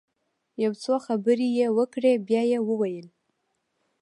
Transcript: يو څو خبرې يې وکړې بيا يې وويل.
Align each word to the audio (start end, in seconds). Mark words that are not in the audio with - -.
يو 0.63 0.71
څو 0.83 0.93
خبرې 1.05 1.47
يې 1.57 1.67
وکړې 1.77 2.13
بيا 2.27 2.41
يې 2.51 2.59
وويل. 2.67 3.07